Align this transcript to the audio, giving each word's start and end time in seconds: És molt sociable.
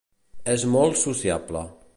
És 0.53 0.65
molt 0.77 0.99
sociable. 1.05 1.67